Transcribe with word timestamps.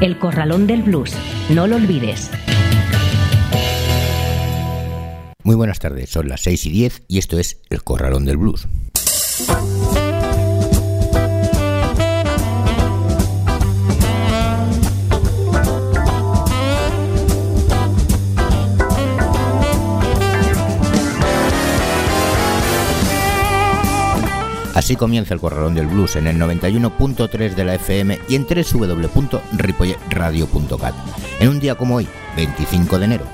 El 0.00 0.18
Corralón 0.18 0.66
del 0.66 0.82
Blues. 0.82 1.12
No 1.50 1.66
lo 1.66 1.76
olvides. 1.76 2.30
Muy 5.42 5.56
buenas 5.56 5.78
tardes, 5.78 6.10
son 6.10 6.28
las 6.28 6.42
6 6.42 6.66
y 6.66 6.70
10 6.70 7.02
y 7.08 7.18
esto 7.18 7.38
es 7.38 7.60
El 7.70 7.82
Corralón 7.82 8.24
del 8.24 8.36
Blues. 8.36 8.68
Así 24.88 24.96
comienza 24.96 25.34
el 25.34 25.40
Corralón 25.40 25.74
del 25.74 25.86
Blues 25.86 26.16
en 26.16 26.26
el 26.26 26.38
91.3 26.38 27.54
de 27.54 27.62
la 27.62 27.74
FM 27.74 28.18
y 28.26 28.36
en 28.36 28.46
www.ripolletradio.cat. 28.46 30.94
En 31.40 31.50
un 31.50 31.60
día 31.60 31.74
como 31.74 31.96
hoy, 31.96 32.08
25 32.36 32.98
de 32.98 33.04
enero. 33.04 33.26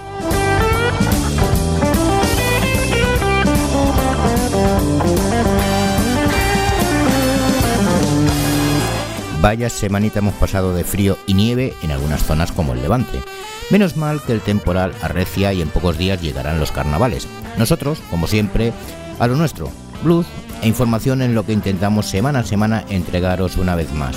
Vaya 9.41 9.71
semanita 9.71 10.19
hemos 10.19 10.35
pasado 10.35 10.75
de 10.75 10.83
frío 10.83 11.17
y 11.29 11.35
nieve 11.35 11.73
en 11.85 11.93
algunas 11.93 12.25
zonas 12.25 12.51
como 12.51 12.73
el 12.73 12.83
Levante. 12.83 13.23
Menos 13.71 13.97
mal 13.97 14.21
que 14.21 14.33
el 14.33 14.41
temporal 14.41 14.93
arrecia 15.03 15.53
y 15.53 15.63
en 15.63 15.69
pocos 15.69 15.99
días 15.99 16.21
llegarán 16.21 16.59
los 16.59 16.73
carnavales. 16.73 17.29
Nosotros, 17.57 18.01
como 18.11 18.27
siempre, 18.27 18.73
a 19.21 19.29
lo 19.29 19.37
nuestro, 19.37 19.71
blues 20.03 20.27
e 20.65 20.67
información 20.67 21.21
en 21.21 21.35
lo 21.35 21.45
que 21.45 21.53
intentamos 21.53 22.07
semana 22.07 22.39
a 22.39 22.45
semana 22.45 22.85
entregaros 22.89 23.59
una 23.59 23.75
vez 23.77 23.93
más. 23.93 24.17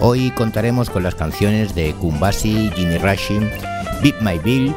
Hoy 0.00 0.30
contaremos 0.32 0.90
con 0.90 1.02
las 1.02 1.14
canciones 1.14 1.74
de 1.74 1.94
Kumbasi, 1.94 2.70
Jimmy 2.76 2.98
Rushing, 2.98 3.50
Beat 4.02 4.20
My 4.20 4.38
Bill, 4.38 4.74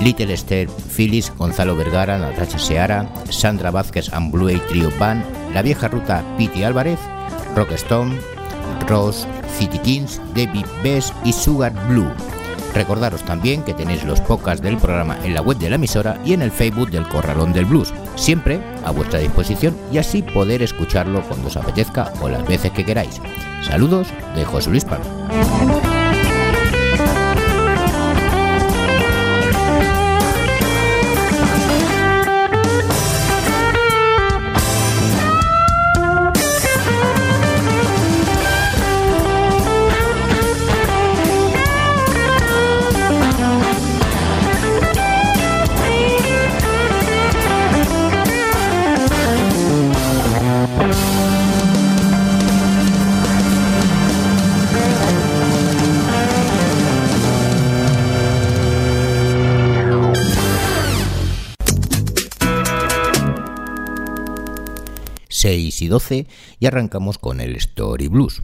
Little 0.00 0.32
Esther 0.32 0.68
Phyllis, 0.96 1.30
Gonzalo 1.36 1.76
Vergara, 1.76 2.16
Natasha 2.16 2.58
Seara, 2.58 3.06
Sandra 3.28 3.70
Vázquez 3.70 4.10
and 4.14 4.32
Blue 4.32 4.58
Trio 4.68 4.90
Band, 4.98 5.22
La 5.52 5.60
Vieja 5.60 5.88
Ruta 5.88 6.24
Pete 6.38 6.64
Álvarez, 6.64 6.98
Rockstone, 7.54 8.18
Ross, 8.88 9.28
City 9.58 9.78
Kings, 9.78 10.22
David 10.34 10.64
Bess 10.82 11.12
y 11.22 11.34
Sugar 11.34 11.72
Blue. 11.88 12.10
Recordaros 12.74 13.22
también 13.22 13.62
que 13.62 13.74
tenéis 13.74 14.04
los 14.04 14.20
podcasts 14.20 14.62
del 14.62 14.78
programa 14.78 15.18
en 15.24 15.34
la 15.34 15.42
web 15.42 15.58
de 15.58 15.68
la 15.68 15.76
emisora 15.76 16.18
y 16.24 16.32
en 16.32 16.42
el 16.42 16.50
Facebook 16.50 16.90
del 16.90 17.08
Corralón 17.08 17.52
del 17.52 17.66
Blues, 17.66 17.92
siempre 18.16 18.60
a 18.84 18.90
vuestra 18.90 19.18
disposición 19.18 19.76
y 19.92 19.98
así 19.98 20.22
poder 20.22 20.62
escucharlo 20.62 21.22
cuando 21.22 21.48
os 21.48 21.56
apetezca 21.56 22.12
o 22.20 22.28
las 22.28 22.46
veces 22.46 22.70
que 22.72 22.84
queráis. 22.84 23.20
Saludos 23.62 24.08
de 24.34 24.44
José 24.44 24.70
Luis 24.70 24.84
Palma. 24.84 25.91
12 65.92 66.26
y 66.58 66.66
arrancamos 66.66 67.18
con 67.18 67.42
el 67.42 67.54
Story 67.56 68.08
Blues. 68.08 68.42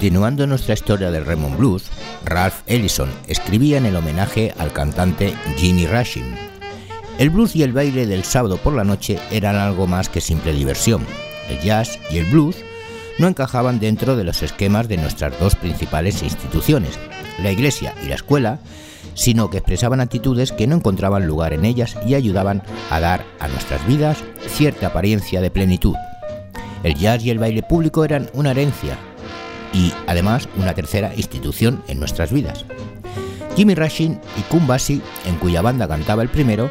Continuando 0.00 0.46
nuestra 0.46 0.72
historia 0.72 1.10
del 1.10 1.26
Raymond 1.26 1.58
Blues, 1.58 1.90
Ralph 2.24 2.62
Ellison 2.66 3.10
escribía 3.26 3.76
en 3.76 3.84
el 3.84 3.96
homenaje 3.96 4.54
al 4.56 4.72
cantante 4.72 5.34
Jimmy 5.58 5.86
Rushing. 5.86 6.36
El 7.18 7.28
blues 7.28 7.54
y 7.54 7.62
el 7.62 7.74
baile 7.74 8.06
del 8.06 8.24
sábado 8.24 8.56
por 8.56 8.72
la 8.72 8.82
noche 8.82 9.18
eran 9.30 9.56
algo 9.56 9.86
más 9.86 10.08
que 10.08 10.22
simple 10.22 10.54
diversión. 10.54 11.04
El 11.50 11.60
jazz 11.60 11.98
y 12.10 12.16
el 12.16 12.24
blues 12.24 12.56
no 13.18 13.28
encajaban 13.28 13.78
dentro 13.78 14.16
de 14.16 14.24
los 14.24 14.42
esquemas 14.42 14.88
de 14.88 14.96
nuestras 14.96 15.38
dos 15.38 15.54
principales 15.54 16.22
instituciones, 16.22 16.98
la 17.42 17.52
iglesia 17.52 17.94
y 18.02 18.08
la 18.08 18.14
escuela, 18.14 18.58
sino 19.12 19.50
que 19.50 19.58
expresaban 19.58 20.00
actitudes 20.00 20.52
que 20.52 20.66
no 20.66 20.76
encontraban 20.76 21.26
lugar 21.26 21.52
en 21.52 21.66
ellas 21.66 21.98
y 22.06 22.14
ayudaban 22.14 22.62
a 22.88 23.00
dar 23.00 23.22
a 23.38 23.48
nuestras 23.48 23.86
vidas 23.86 24.16
cierta 24.46 24.86
apariencia 24.86 25.42
de 25.42 25.50
plenitud. 25.50 25.94
El 26.84 26.94
jazz 26.94 27.22
y 27.22 27.28
el 27.28 27.38
baile 27.38 27.62
público 27.62 28.02
eran 28.02 28.30
una 28.32 28.52
herencia 28.52 28.96
y 29.72 29.92
además 30.06 30.48
una 30.56 30.74
tercera 30.74 31.14
institución 31.14 31.82
en 31.88 31.98
nuestras 31.98 32.32
vidas. 32.32 32.64
Jimmy 33.56 33.74
Rushing 33.74 34.18
y 34.38 34.40
Kumbasi, 34.42 35.02
en 35.26 35.36
cuya 35.36 35.62
banda 35.62 35.88
cantaba 35.88 36.22
el 36.22 36.28
primero, 36.28 36.70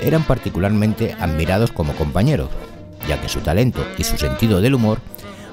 eran 0.00 0.24
particularmente 0.24 1.14
admirados 1.18 1.72
como 1.72 1.92
compañeros, 1.94 2.48
ya 3.08 3.20
que 3.20 3.28
su 3.28 3.40
talento 3.40 3.84
y 3.98 4.04
su 4.04 4.16
sentido 4.16 4.60
del 4.60 4.74
humor 4.74 5.00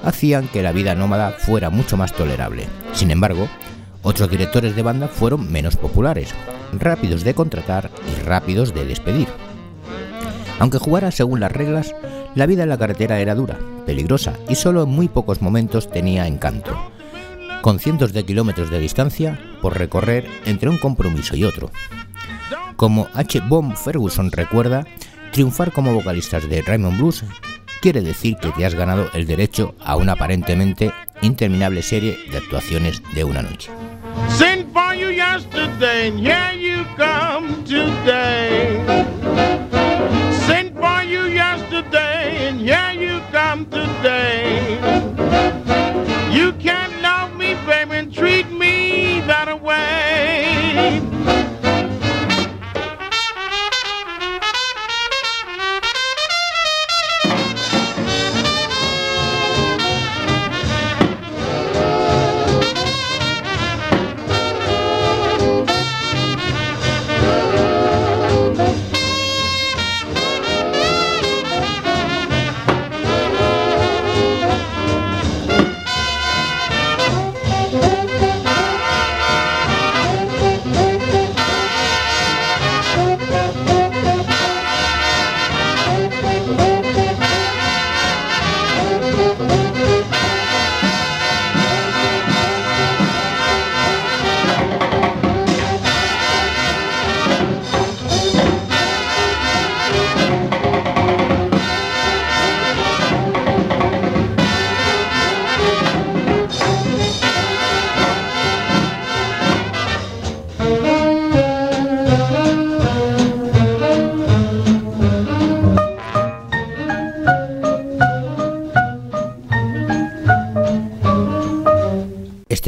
hacían 0.03 0.47
que 0.47 0.64
la 0.64 0.72
vida 0.72 0.96
nómada 0.96 1.31
fuera 1.31 1.69
mucho 1.69 1.97
más 1.97 2.14
tolerable. 2.14 2.66
Sin 2.94 3.12
embargo, 3.12 3.48
otros 4.03 4.30
directores 4.30 4.75
de 4.75 4.81
banda 4.81 5.08
fueron 5.08 5.52
menos 5.52 5.75
populares, 5.78 6.34
rápidos 6.74 7.24
de 7.24 7.34
contratar 7.34 7.90
y 8.09 8.24
rápidos 8.24 8.74
de 8.74 8.86
despedir. 8.86 9.28
Aunque 10.59 10.80
jugara 10.80 11.12
según 11.12 11.40
las 11.40 11.52
reglas, 11.52 11.94
la 12.36 12.46
vida 12.46 12.64
en 12.64 12.69
la 12.69 12.78
carretera 12.78 13.19
era 13.19 13.36
dura, 13.36 13.58
peligrosa 13.86 14.34
y 14.47 14.56
solo 14.56 14.84
en 14.84 14.90
muy 14.90 15.08
pocos 15.08 15.42
momentos 15.42 15.89
tenía 15.89 16.28
encanto, 16.28 16.75
con 17.62 17.80
cientos 17.80 18.13
de 18.13 18.25
kilómetros 18.25 18.69
de 18.69 18.80
distancia 18.80 19.39
por 19.62 19.78
recorrer 19.78 20.28
entre 20.45 20.69
un 20.69 20.78
compromiso 20.78 21.36
y 21.36 21.44
otro. 21.44 21.72
Como 22.75 23.07
H. 23.13 23.42
Bomb 23.48 23.75
Ferguson 23.75 24.31
recuerda, 24.31 24.86
triunfar 25.31 25.72
como 25.72 25.94
vocalistas 25.94 26.50
de 26.50 26.62
Raymond 26.62 26.98
Blues 26.98 27.24
quiere 27.81 28.01
decir 28.01 28.38
que 28.38 28.51
te 28.51 28.66
has 28.66 28.75
ganado 28.75 29.10
el 29.13 29.25
derecho 29.25 29.75
a 29.83 29.95
una 29.95 30.13
aparentemente 30.13 30.94
interminable 31.22 31.81
serie 31.81 32.18
de 32.31 32.38
actuaciones 32.38 33.01
de 33.13 33.24
una 33.24 33.42
noche. 33.42 33.72
today. 43.71 44.41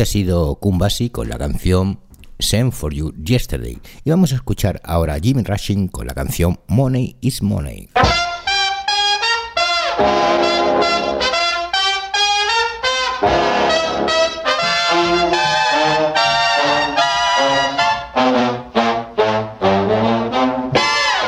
Ha 0.03 0.05
sido 0.05 0.55
Kumbasi 0.55 1.09
con 1.09 1.29
la 1.29 1.37
canción 1.37 1.97
Send 2.37 2.73
for 2.73 2.93
You 2.93 3.13
Yesterday. 3.23 3.79
Y 4.03 4.09
vamos 4.09 4.33
a 4.33 4.35
escuchar 4.35 4.81
ahora 4.83 5.13
a 5.13 5.19
Jimmy 5.21 5.43
Rushing 5.43 5.87
con 5.87 6.05
la 6.05 6.13
canción 6.13 6.59
Money 6.67 7.15
is 7.21 7.41
Money. 7.41 7.87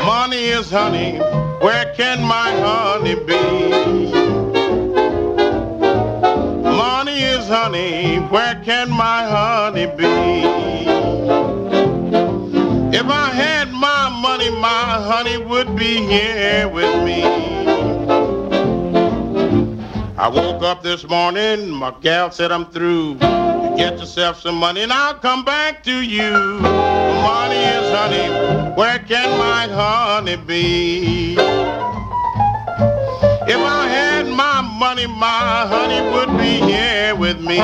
Money 0.06 0.60
is 0.60 0.74
honey, 0.74 1.20
where 8.30 8.56
can 8.64 8.90
my 8.90 9.24
honey 9.26 9.88
be? 9.88 10.06
If 12.98 13.06
I 13.06 13.30
had 13.30 13.72
my 13.72 14.10
money, 14.10 14.50
my 14.50 15.02
honey 15.10 15.38
would 15.38 15.76
be 15.76 15.98
here 16.06 16.68
with 16.70 17.04
me. 17.04 17.24
I 20.18 20.28
woke 20.30 20.64
up 20.64 20.82
this 20.82 21.08
morning, 21.08 21.70
my 21.70 21.94
gal 22.02 22.32
said 22.32 22.52
I'm 22.52 22.66
through. 22.66 23.16
Get 23.76 24.00
yourself 24.00 24.40
some 24.40 24.56
money 24.56 24.82
and 24.82 24.94
I'll 24.94 25.16
come 25.16 25.44
back 25.44 25.84
to 25.84 26.02
you. 26.02 26.32
Money 26.62 27.58
is 27.58 27.92
honey, 27.94 28.74
where 28.76 29.00
can 29.00 29.38
my 29.38 29.68
honey 29.68 30.38
be? 30.38 31.36
If 33.48 33.60
I 33.60 33.88
had 33.88 34.15
money, 34.76 35.08
my 35.08 35.66
honey 35.68 36.02
would 36.12 36.38
be 36.38 36.60
here 36.60 37.16
with 37.16 37.40
me. 37.40 37.58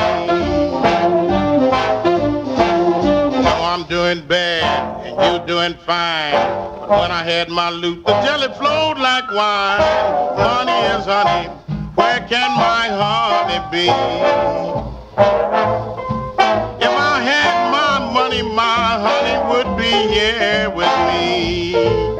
Now 3.44 3.64
I'm 3.72 3.84
doing 3.84 4.26
bad 4.26 5.06
and 5.06 5.40
you 5.40 5.46
doing 5.46 5.74
fine. 5.74 6.32
But 6.32 6.88
when 6.88 7.10
I 7.10 7.22
had 7.22 7.50
my 7.50 7.68
loot, 7.70 8.06
the 8.06 8.12
jelly 8.22 8.48
flowed 8.54 8.98
like 8.98 9.30
wine. 9.30 9.80
Money 10.36 10.78
is 10.96 11.04
honey, 11.04 11.48
where 11.96 12.20
can 12.28 12.50
my 12.56 12.88
honey 13.02 13.60
be? 13.70 13.88
If 16.86 16.92
I 17.12 17.20
had 17.20 17.70
my 17.70 18.12
money, 18.12 18.42
my 18.42 18.98
honey 19.06 19.36
would 19.52 19.76
be 19.76 19.92
here 20.14 20.70
with 20.70 20.94
me. 21.08 22.11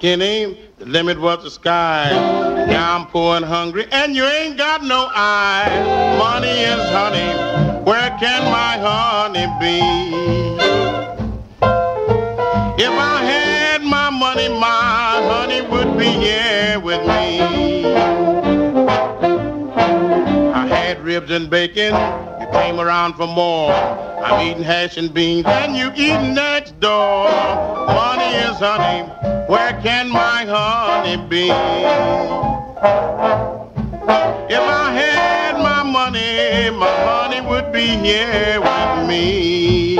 Skinny. 0.00 0.56
The 0.78 0.86
limit 0.86 1.20
was 1.20 1.44
the 1.44 1.50
sky. 1.50 2.08
Now 2.66 2.96
I'm 2.96 3.06
poor 3.08 3.36
and 3.36 3.44
hungry, 3.44 3.84
and 3.92 4.16
you 4.16 4.24
ain't 4.24 4.56
got 4.56 4.82
no 4.82 5.10
eye. 5.10 5.68
Money 6.18 6.48
is 6.48 6.80
honey. 6.88 7.84
Where 7.84 8.08
can 8.18 8.42
my 8.44 8.78
honey 8.80 9.46
be? 9.60 9.78
If 12.82 12.90
I 12.90 13.22
had 13.22 13.82
my 13.82 14.08
money, 14.08 14.48
my 14.48 15.20
honey 15.30 15.60
would 15.60 15.98
be 15.98 16.06
here 16.06 16.80
with 16.80 17.02
me. 17.02 17.42
I 20.54 20.66
had 20.66 21.04
ribs 21.04 21.30
and 21.30 21.50
bacon. 21.50 21.92
Came 22.52 22.80
around 22.80 23.14
for 23.14 23.26
more. 23.26 23.72
I'm 23.72 24.46
eating 24.46 24.62
hash 24.62 24.96
and 24.96 25.12
beans, 25.12 25.46
and 25.46 25.76
you 25.76 25.90
eating 25.94 26.34
next 26.34 26.78
door. 26.80 27.28
Money 27.86 28.36
is 28.36 28.56
honey. 28.58 29.08
Where 29.48 29.72
can 29.82 30.08
my 30.10 30.44
honey 30.46 31.16
be? 31.28 31.50
If 34.52 34.60
I 34.60 34.92
had 34.92 35.58
my 35.58 35.82
money, 35.82 36.70
my 36.76 36.86
honey 37.06 37.40
would 37.48 37.72
be 37.72 37.86
here 37.86 38.60
with 38.60 39.08
me. 39.08 39.98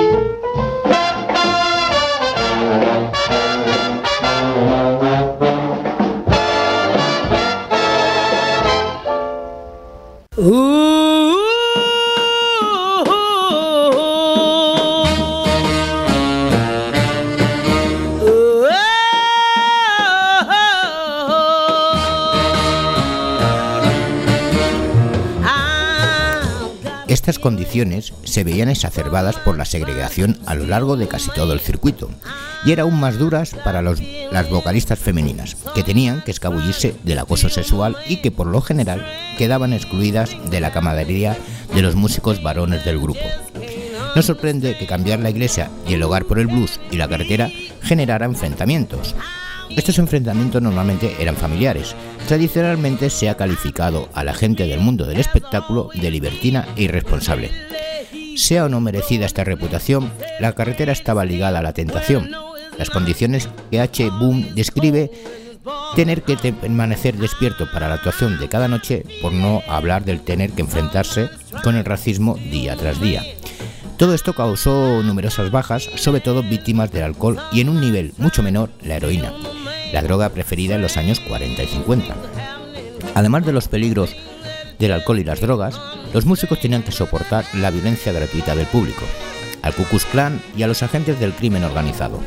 Ooh. 10.38 11.09
Estas 27.10 27.40
condiciones 27.40 28.12
se 28.22 28.44
veían 28.44 28.68
exacerbadas 28.68 29.34
por 29.34 29.58
la 29.58 29.64
segregación 29.64 30.38
a 30.46 30.54
lo 30.54 30.64
largo 30.64 30.96
de 30.96 31.08
casi 31.08 31.28
todo 31.32 31.52
el 31.52 31.58
circuito 31.58 32.08
y 32.64 32.70
eran 32.70 32.84
aún 32.84 33.00
más 33.00 33.18
duras 33.18 33.56
para 33.64 33.82
las 33.82 34.48
vocalistas 34.48 35.00
femeninas, 35.00 35.56
que 35.74 35.82
tenían 35.82 36.22
que 36.22 36.30
escabullirse 36.30 36.94
del 37.02 37.18
acoso 37.18 37.48
sexual 37.48 37.96
y 38.06 38.18
que 38.18 38.30
por 38.30 38.46
lo 38.46 38.60
general 38.60 39.04
quedaban 39.36 39.72
excluidas 39.72 40.36
de 40.52 40.60
la 40.60 40.70
camaradería 40.70 41.36
de 41.74 41.82
los 41.82 41.96
músicos 41.96 42.44
varones 42.44 42.84
del 42.84 43.00
grupo. 43.00 43.24
No 44.14 44.22
sorprende 44.22 44.78
que 44.78 44.86
cambiar 44.86 45.18
la 45.18 45.30
iglesia 45.30 45.68
y 45.88 45.94
el 45.94 46.04
hogar 46.04 46.26
por 46.26 46.38
el 46.38 46.46
blues 46.46 46.78
y 46.92 46.96
la 46.96 47.08
carretera 47.08 47.50
generara 47.82 48.26
enfrentamientos, 48.26 49.16
estos 49.76 49.98
enfrentamientos 49.98 50.60
normalmente 50.60 51.14
eran 51.20 51.36
familiares. 51.36 51.94
Tradicionalmente 52.26 53.08
se 53.10 53.28
ha 53.28 53.36
calificado 53.36 54.08
a 54.14 54.24
la 54.24 54.34
gente 54.34 54.66
del 54.66 54.80
mundo 54.80 55.06
del 55.06 55.20
espectáculo 55.20 55.90
de 55.94 56.10
libertina 56.10 56.66
e 56.76 56.82
irresponsable. 56.82 57.50
Sea 58.36 58.64
o 58.64 58.68
no 58.68 58.80
merecida 58.80 59.26
esta 59.26 59.44
reputación, 59.44 60.10
la 60.40 60.54
carretera 60.54 60.92
estaba 60.92 61.24
ligada 61.24 61.60
a 61.60 61.62
la 61.62 61.72
tentación. 61.72 62.30
Las 62.78 62.90
condiciones 62.90 63.48
que 63.70 63.80
H. 63.80 64.10
Boom 64.10 64.54
describe 64.54 65.10
tener 65.94 66.22
que 66.22 66.36
permanecer 66.52 67.16
despierto 67.16 67.70
para 67.70 67.88
la 67.88 67.96
actuación 67.96 68.38
de 68.38 68.48
cada 68.48 68.68
noche, 68.68 69.04
por 69.20 69.32
no 69.32 69.62
hablar 69.68 70.04
del 70.04 70.20
tener 70.20 70.52
que 70.52 70.62
enfrentarse 70.62 71.28
con 71.62 71.76
el 71.76 71.84
racismo 71.84 72.36
día 72.36 72.76
tras 72.76 73.00
día. 73.00 73.22
Todo 73.98 74.14
esto 74.14 74.32
causó 74.32 75.02
numerosas 75.02 75.50
bajas, 75.50 75.88
sobre 75.96 76.20
todo 76.20 76.42
víctimas 76.42 76.90
del 76.90 77.02
alcohol 77.02 77.38
y 77.52 77.60
en 77.60 77.68
un 77.68 77.80
nivel 77.80 78.14
mucho 78.16 78.42
menor 78.42 78.70
la 78.82 78.96
heroína 78.96 79.32
la 79.92 80.02
droga 80.02 80.30
preferida 80.30 80.74
en 80.74 80.82
los 80.82 80.96
años 80.96 81.20
40 81.20 81.62
y 81.62 81.66
50. 81.66 82.14
Además 83.14 83.44
de 83.44 83.52
los 83.52 83.68
peligros 83.68 84.14
del 84.78 84.92
alcohol 84.92 85.18
y 85.18 85.24
las 85.24 85.40
drogas, 85.40 85.80
los 86.12 86.26
músicos 86.26 86.60
tenían 86.60 86.82
que 86.82 86.92
soportar 86.92 87.44
la 87.54 87.70
violencia 87.70 88.12
gratuita 88.12 88.56
del 88.56 88.66
público, 88.66 89.02
al 89.62 89.74
Ku 89.74 89.84
Klux 89.84 90.04
Klan 90.06 90.40
y 90.56 90.62
a 90.62 90.66
los 90.66 90.82
agentes 90.82 91.20
del 91.20 91.32
crimen 91.32 91.64
organizado. 91.64 92.20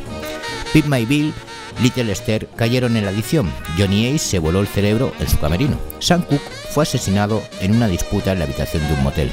Pete 0.72 0.88
My 0.88 1.06
Bill, 1.06 1.34
Little 1.82 2.12
Esther 2.12 2.48
cayeron 2.56 2.96
en 2.98 3.06
la 3.06 3.12
adicción, 3.12 3.52
Johnny 3.78 4.08
Ace 4.08 4.20
se 4.20 4.40
voló 4.40 4.62
el 4.62 4.68
cerebro 4.68 5.14
en 5.20 5.28
su 5.28 5.40
camerino, 5.40 5.80
Sam 6.00 6.22
Cooke 6.24 6.50
fue 6.70 6.84
asesinado 6.84 7.42
en 7.62 7.76
una 7.76 7.88
disputa 7.88 8.32
en 8.32 8.40
la 8.40 8.46
habitación 8.46 8.88
de 8.88 8.94
un 8.94 9.04
motel. 9.04 9.32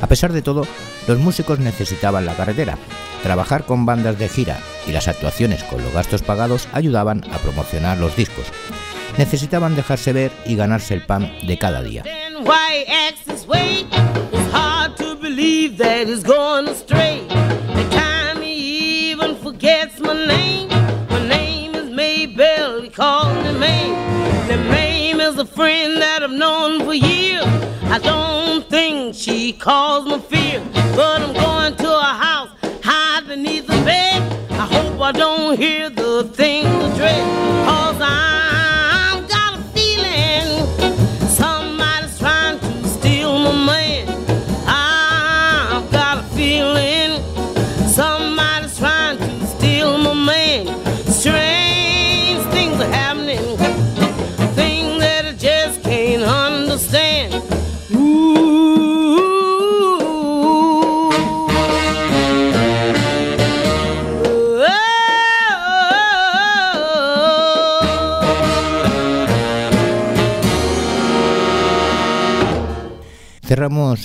A 0.00 0.06
pesar 0.06 0.32
de 0.32 0.42
todo, 0.42 0.66
los 1.06 1.18
músicos 1.18 1.58
necesitaban 1.58 2.26
la 2.26 2.34
carretera. 2.34 2.78
Trabajar 3.22 3.64
con 3.64 3.84
bandas 3.84 4.18
de 4.18 4.28
gira 4.28 4.58
y 4.86 4.92
las 4.92 5.08
actuaciones 5.08 5.64
con 5.64 5.82
los 5.82 5.92
gastos 5.92 6.22
pagados 6.22 6.68
ayudaban 6.72 7.24
a 7.32 7.38
promocionar 7.38 7.98
los 7.98 8.16
discos. 8.16 8.46
Necesitaban 9.16 9.74
dejarse 9.74 10.12
ver 10.12 10.30
y 10.46 10.54
ganarse 10.54 10.94
el 10.94 11.04
pan 11.04 11.32
de 11.42 11.58
cada 11.58 11.82
día. 11.82 12.04
Calls 29.52 30.06
me 30.06 30.18
fear, 30.18 30.60
but 30.94 31.22
I'm 31.22 31.32
going 31.32 31.76
to 31.76 31.88
a 31.88 32.02
house 32.02 32.50
hide 32.82 33.26
beneath 33.26 33.66
the 33.66 33.80
bed. 33.84 34.50
I 34.50 34.66
hope 34.66 35.00
I 35.00 35.12
don't 35.12 35.58
hear 35.58 35.90
the 35.90 36.24
things 36.24 36.66
of 36.66 36.96
dread, 36.96 37.57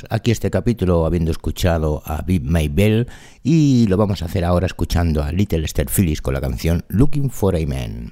Aquí 0.10 0.32
este 0.32 0.51
capítulo 0.51 1.05
habiendo 1.05 1.32
escuchado 1.32 2.01
a 2.05 2.22
Big 2.22 2.43
Maybell 2.43 3.08
y 3.43 3.88
lo 3.88 3.96
vamos 3.96 4.22
a 4.22 4.25
hacer 4.25 4.43
ahora 4.43 4.65
escuchando 4.65 5.24
a 5.24 5.32
Little 5.32 5.63
Esther 5.63 5.88
Phillips 5.89 6.22
con 6.22 6.34
la 6.34 6.41
canción 6.41 6.84
Looking 6.89 7.29
for 7.29 7.55
a 7.55 7.65
Man. 7.65 8.12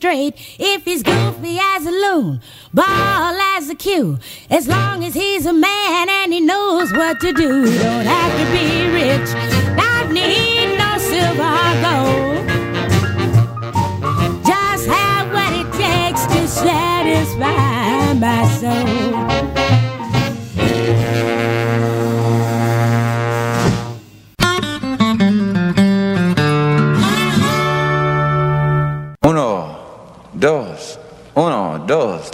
Straight. 0.00 0.34
If 0.58 0.86
he's 0.86 1.02
goofy 1.02 1.58
as 1.60 1.84
a 1.84 1.90
loon, 1.90 2.40
ball 2.72 3.34
as 3.54 3.68
a 3.68 3.74
cue. 3.74 4.18
As 4.48 4.66
long 4.66 5.04
as 5.04 5.12
he's 5.12 5.44
a 5.44 5.52
man 5.52 6.08
and 6.08 6.32
he 6.32 6.40
knows 6.40 6.90
what 6.90 7.20
to 7.20 7.34
do. 7.34 7.66
Don't 7.66 8.06
have 8.06 8.32
to 8.40 8.46
be 8.56 8.86
rich, 9.00 9.30
not 9.76 10.10
need 10.10 10.78
no 10.78 10.96
silver 10.96 11.52
or 11.66 11.74
gold. 11.84 12.46
Just 14.46 14.86
have 14.86 15.26
what 15.36 15.52
it 15.52 15.70
takes 15.74 16.24
to 16.32 16.48
satisfy 16.48 18.14
my 18.14 18.48
soul. 18.58 19.29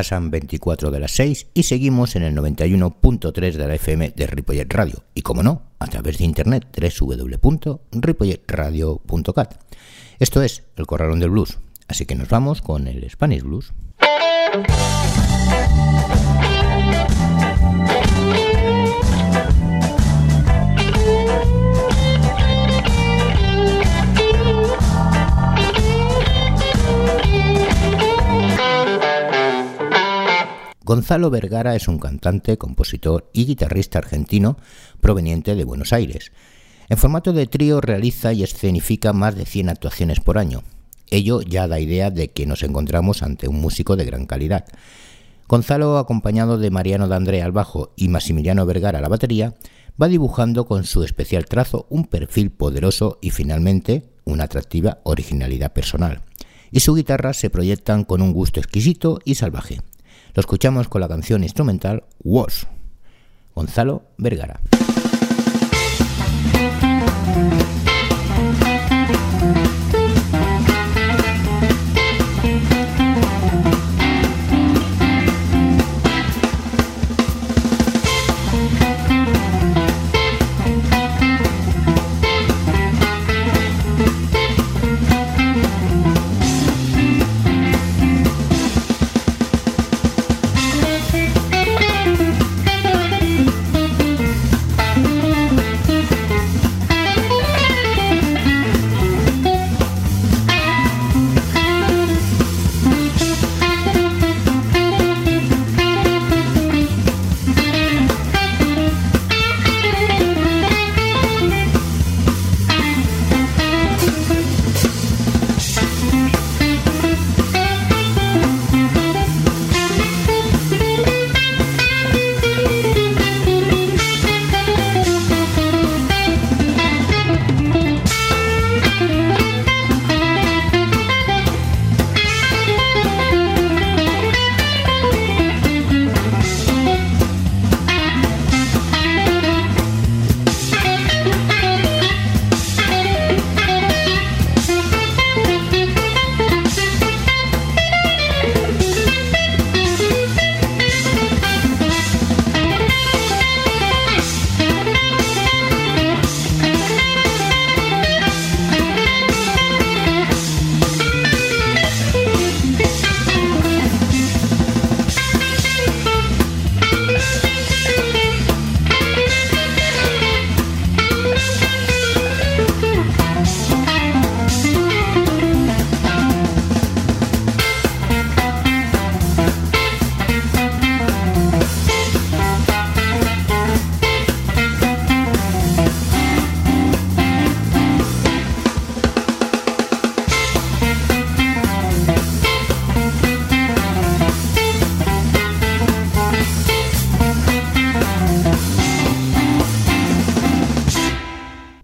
Pasan 0.00 0.30
24 0.30 0.90
de 0.90 0.98
las 0.98 1.10
6 1.10 1.48
y 1.52 1.64
seguimos 1.64 2.16
en 2.16 2.22
el 2.22 2.34
91.3 2.34 3.52
de 3.52 3.68
la 3.68 3.74
FM 3.74 4.14
de 4.16 4.26
Ripollet 4.26 4.72
Radio. 4.72 5.04
Y 5.12 5.20
como 5.20 5.42
no, 5.42 5.64
a 5.78 5.88
través 5.88 6.16
de 6.16 6.24
internet 6.24 6.66
www.ripolletradio.cat. 6.74 9.60
Esto 10.18 10.42
es 10.42 10.62
El 10.76 10.86
Corralón 10.86 11.20
del 11.20 11.28
Blues, 11.28 11.58
así 11.86 12.06
que 12.06 12.14
nos 12.14 12.30
vamos 12.30 12.62
con 12.62 12.88
el 12.88 13.10
Spanish 13.10 13.42
Blues. 13.42 13.74
Gonzalo 30.90 31.30
Vergara 31.30 31.76
es 31.76 31.86
un 31.86 32.00
cantante, 32.00 32.58
compositor 32.58 33.30
y 33.32 33.44
guitarrista 33.44 34.00
argentino 34.00 34.56
proveniente 35.00 35.54
de 35.54 35.62
Buenos 35.62 35.92
Aires. 35.92 36.32
En 36.88 36.98
formato 36.98 37.32
de 37.32 37.46
trío 37.46 37.80
realiza 37.80 38.32
y 38.32 38.42
escenifica 38.42 39.12
más 39.12 39.36
de 39.36 39.46
100 39.46 39.68
actuaciones 39.68 40.18
por 40.18 40.36
año. 40.36 40.64
Ello 41.08 41.42
ya 41.42 41.68
da 41.68 41.78
idea 41.78 42.10
de 42.10 42.32
que 42.32 42.44
nos 42.44 42.64
encontramos 42.64 43.22
ante 43.22 43.46
un 43.46 43.60
músico 43.60 43.94
de 43.94 44.04
gran 44.04 44.26
calidad. 44.26 44.64
Gonzalo, 45.46 45.96
acompañado 45.96 46.58
de 46.58 46.72
Mariano 46.72 47.06
D'Andrea 47.06 47.44
al 47.44 47.52
bajo 47.52 47.92
y 47.94 48.08
Maximiliano 48.08 48.66
Vergara 48.66 48.98
a 48.98 49.02
la 49.02 49.08
batería, 49.08 49.54
va 50.02 50.08
dibujando 50.08 50.66
con 50.66 50.82
su 50.82 51.04
especial 51.04 51.44
trazo 51.44 51.86
un 51.88 52.06
perfil 52.06 52.50
poderoso 52.50 53.20
y 53.22 53.30
finalmente 53.30 54.10
una 54.24 54.42
atractiva 54.42 54.98
originalidad 55.04 55.72
personal. 55.72 56.22
Y 56.72 56.80
su 56.80 56.96
guitarra 56.96 57.32
se 57.32 57.48
proyectan 57.48 58.02
con 58.02 58.22
un 58.22 58.32
gusto 58.32 58.58
exquisito 58.58 59.20
y 59.24 59.36
salvaje. 59.36 59.82
Lo 60.34 60.40
escuchamos 60.40 60.88
con 60.88 61.00
la 61.00 61.08
canción 61.08 61.42
instrumental 61.42 62.04
Was. 62.22 62.66
Gonzalo 63.54 64.04
Vergara. 64.16 64.60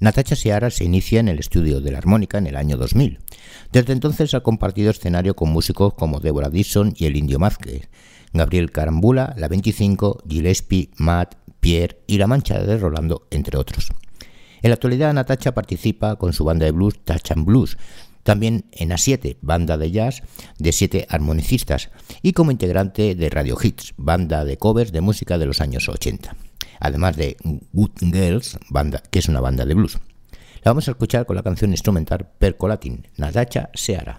Natacha 0.07 0.37
Seara 0.37 0.71
se 0.71 0.85
inicia 0.85 1.19
en 1.19 1.27
el 1.27 1.41
estudio 1.41 1.81
de 1.81 1.91
la 1.91 1.99
armónica 1.99 2.39
en 2.39 2.47
el 2.47 2.55
año 2.55 2.77
2000. 2.77 3.19
Desde 3.73 3.93
entonces 3.93 4.35
ha 4.35 4.41
compartido 4.41 4.93
escenario 4.93 5.35
con 5.35 5.51
músicos 5.51 5.95
como 5.95 6.21
Deborah 6.21 6.49
Dixon 6.49 6.95
y 6.97 7.07
el 7.07 7.17
Indio 7.17 7.41
Mázquez, 7.41 7.89
Gabriel 8.33 8.71
Carambula, 8.71 9.35
La 9.37 9.49
25, 9.49 10.23
Gillespie, 10.29 10.91
Matt, 10.99 11.35
Pierre 11.59 12.03
y 12.07 12.19
La 12.19 12.29
Mancha 12.29 12.61
de 12.61 12.79
Rolando, 12.79 13.27
entre 13.33 13.59
otros. 13.59 13.89
En 14.63 14.71
la 14.71 14.75
actualidad 14.75 15.13
Natacha 15.13 15.55
participa 15.55 16.15
con 16.15 16.33
su 16.33 16.45
banda 16.45 16.67
de 16.67 16.71
blues 16.71 17.01
Touch 17.03 17.33
and 17.33 17.45
Blues, 17.45 17.77
también 18.23 18.67
en 18.71 18.91
A7, 18.91 19.39
banda 19.41 19.77
de 19.77 19.91
jazz 19.91 20.23
de 20.61 20.71
siete 20.71 21.09
armonicistas, 21.11 21.91
y 22.23 22.31
como 22.31 22.53
integrante 22.53 23.17
de 23.17 23.29
Radio 23.29 23.59
Hits, 23.61 23.93
banda 23.97 24.45
de 24.45 24.57
covers 24.57 24.93
de 24.93 25.01
música 25.01 25.37
de 25.37 25.47
los 25.47 25.61
años 25.61 25.89
80 25.89 26.37
además 26.81 27.17
de 27.17 27.37
Good 27.73 28.13
Girls, 28.13 28.59
banda, 28.71 29.03
que 29.11 29.19
es 29.19 29.29
una 29.29 29.41
banda 29.41 29.65
de 29.65 29.75
blues. 29.75 29.99
La 30.63 30.73
vamos 30.73 30.89
a 30.89 30.93
escuchar 30.93 31.27
con 31.27 31.37
la 31.37 31.43
canción 31.43 31.71
instrumental 31.71 32.29
Percolatin, 32.39 33.07
Nadacha 33.17 33.71
Seara. 33.75 34.19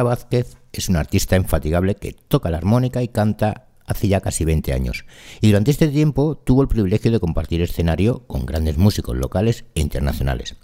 Vázquez 0.00 0.56
es 0.72 0.88
una 0.88 1.00
artista 1.00 1.36
infatigable 1.36 1.94
que 1.94 2.14
toca 2.14 2.50
la 2.50 2.56
armónica 2.56 3.02
y 3.02 3.08
canta 3.08 3.68
hace 3.84 4.08
ya 4.08 4.20
casi 4.20 4.46
20 4.46 4.72
años, 4.72 5.04
y 5.42 5.48
durante 5.48 5.70
este 5.70 5.88
tiempo 5.88 6.36
tuvo 6.36 6.62
el 6.62 6.68
privilegio 6.68 7.10
de 7.10 7.20
compartir 7.20 7.60
escenario 7.60 8.26
con 8.26 8.46
grandes 8.46 8.78
músicos 8.78 9.16
locales 9.16 9.66
e 9.74 9.80
internacionales. 9.80 10.56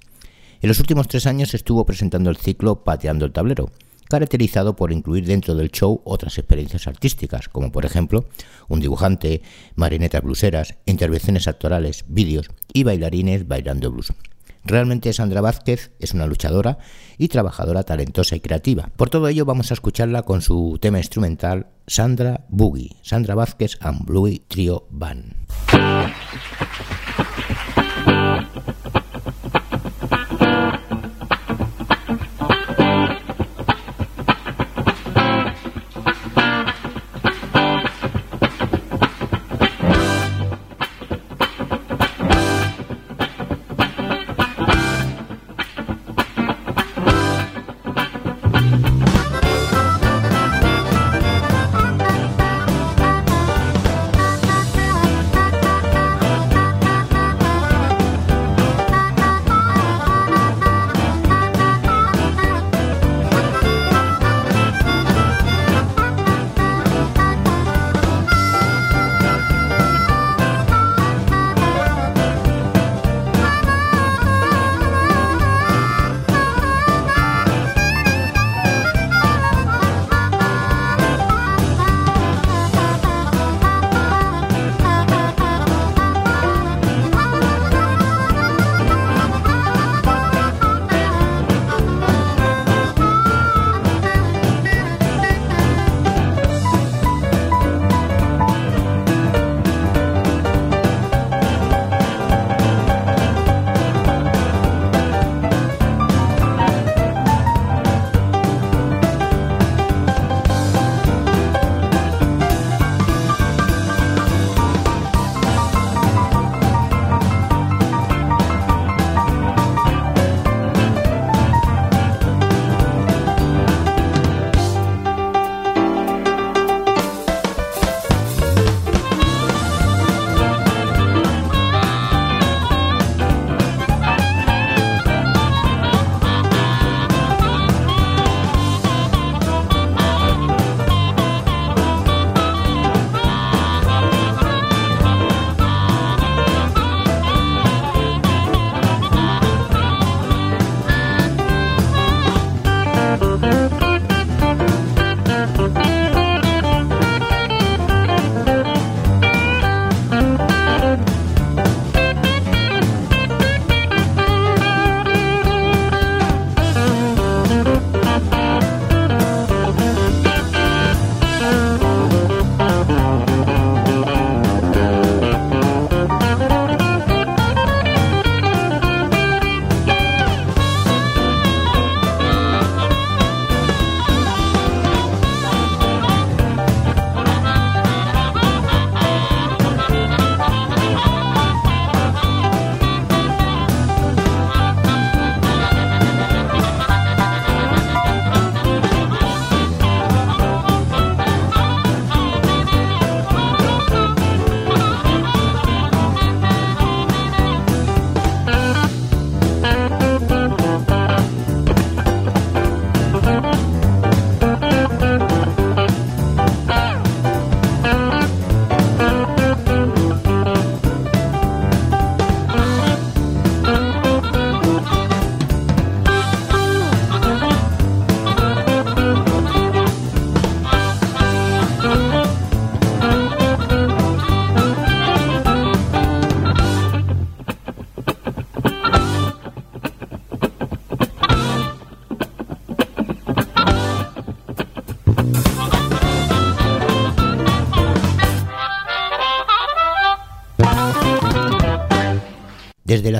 En 0.60 0.68
los 0.68 0.80
últimos 0.80 1.08
tres 1.08 1.26
años 1.26 1.52
estuvo 1.52 1.84
presentando 1.84 2.30
el 2.30 2.36
ciclo 2.36 2.82
Pateando 2.84 3.26
el 3.26 3.32
Tablero, 3.32 3.70
caracterizado 4.08 4.74
por 4.74 4.92
incluir 4.92 5.26
dentro 5.26 5.54
del 5.54 5.70
show 5.70 6.00
otras 6.04 6.38
experiencias 6.38 6.86
artísticas, 6.86 7.48
como 7.48 7.70
por 7.70 7.84
ejemplo 7.84 8.24
un 8.68 8.80
dibujante, 8.80 9.42
marinetas 9.76 10.22
bluseras, 10.22 10.74
intervenciones 10.86 11.46
actorales, 11.46 12.04
vídeos 12.08 12.50
y 12.72 12.84
bailarines 12.84 13.46
bailando 13.46 13.90
blues. 13.90 14.12
Realmente 14.64 15.12
Sandra 15.12 15.40
Vázquez 15.40 15.92
es 15.98 16.12
una 16.12 16.26
luchadora 16.26 16.78
y 17.16 17.28
trabajadora 17.28 17.82
talentosa 17.82 18.36
y 18.36 18.40
creativa. 18.40 18.90
Por 18.96 19.10
todo 19.10 19.28
ello 19.28 19.44
vamos 19.44 19.70
a 19.70 19.74
escucharla 19.74 20.22
con 20.22 20.42
su 20.42 20.78
tema 20.80 20.98
instrumental 20.98 21.68
Sandra 21.86 22.44
Boogie, 22.48 22.96
Sandra 23.02 23.34
Vázquez 23.34 23.78
and 23.80 24.04
Bluey 24.04 24.42
Trio 24.48 24.86
Band. 24.90 25.34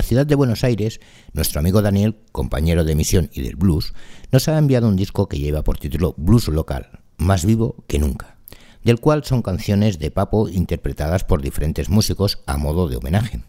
Ciudad 0.09 0.25
de 0.25 0.33
Buenos 0.33 0.63
Aires, 0.63 0.99
nuestro 1.33 1.59
amigo 1.59 1.83
Daniel, 1.83 2.15
compañero 2.31 2.83
de 2.83 2.95
misión 2.95 3.29
y 3.31 3.43
del 3.43 3.55
blues, 3.55 3.93
nos 4.31 4.47
ha 4.47 4.57
enviado 4.57 4.87
un 4.87 4.95
disco 4.95 5.29
que 5.29 5.37
lleva 5.37 5.63
por 5.63 5.77
título 5.77 6.15
Blues 6.17 6.47
Local, 6.47 7.01
más 7.17 7.45
vivo 7.45 7.83
que 7.85 7.99
nunca, 7.99 8.39
del 8.83 8.99
cual 8.99 9.23
son 9.23 9.43
canciones 9.43 9.99
de 9.99 10.09
Papo 10.09 10.49
interpretadas 10.49 11.25
por 11.25 11.43
diferentes 11.43 11.89
músicos 11.89 12.39
a 12.47 12.57
modo 12.57 12.89
de 12.89 12.95
homenaje. 12.95 13.41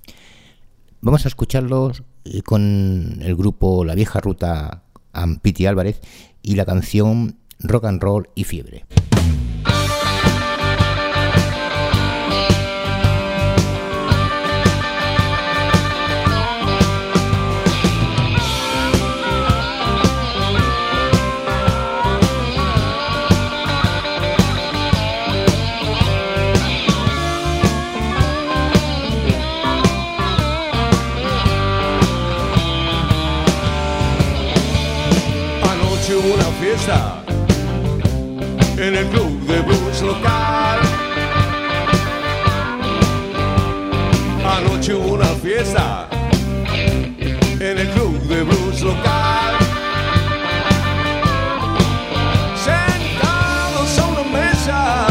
Vamos 1.01 1.25
a 1.25 1.29
escucharlos 1.29 2.03
eh, 2.27 2.43
con 2.43 3.21
el 3.23 3.35
grupo 3.37 3.83
La 3.87 3.95
Vieja 3.95 4.21
Ruta 4.21 4.83
Ampiti 5.15 5.65
Álvarez 5.65 6.03
y 6.43 6.57
la 6.57 6.67
canción 6.67 7.39
Rock 7.59 7.87
and 7.87 8.03
Roll 8.03 8.29
y 8.35 8.45
Fiebre. 8.45 8.85
En 38.79 38.97
el 38.97 39.07
club 39.09 39.47
de 39.47 39.61
blues 39.61 40.03
local. 40.03 40.79
Anoche 44.47 44.95
hubo 44.95 45.15
una 45.15 45.27
fiesta 45.27 46.09
en 47.61 47.79
el 47.79 47.89
club 47.91 48.19
de 48.29 48.43
blues 48.45 48.81
local. 48.81 49.55
Sentados 52.57 53.99
a 53.99 54.07
una 54.07 54.39
mesa 54.39 55.07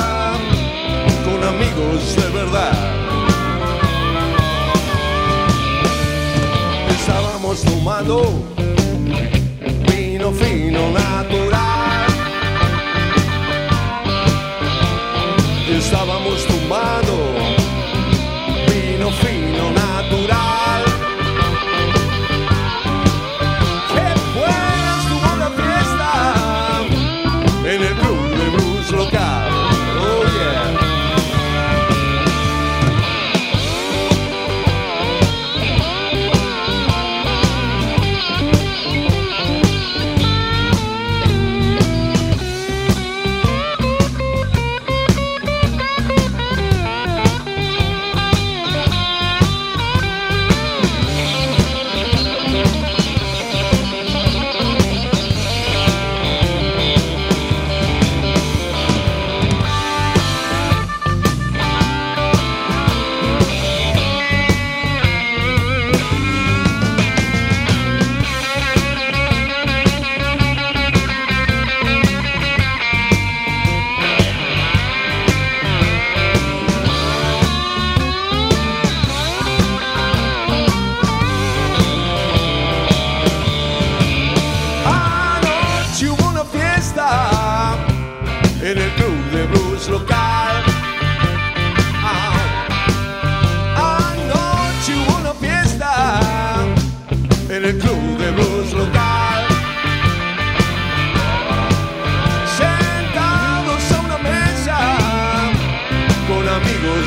con 1.24 1.44
amigos 1.44 2.16
de 2.16 2.30
verdad. 2.32 2.74
Estábamos 6.90 7.62
tomando 7.62 8.59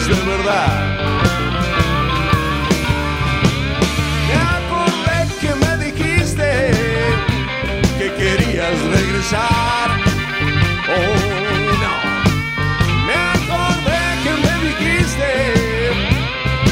de 0.08 0.14
verdad. 0.14 0.68
Me 4.28 4.34
acordé 4.58 5.18
que 5.40 5.54
me 5.54 5.72
dijiste 5.84 6.48
que 7.98 8.06
querías 8.14 8.76
regresar. 8.96 9.86
Oh, 10.88 11.16
no. 11.82 11.94
Me 13.06 13.16
acordé 13.36 14.02
que 14.24 14.32
me 14.44 14.54
dijiste 14.66 15.28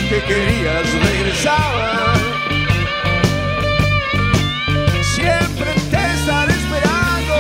que 0.09 0.19
querías 0.25 0.87
regresar. 1.09 1.73
Siempre 5.03 5.71
te 5.91 6.03
estaré 6.15 6.53
esperando 6.53 7.37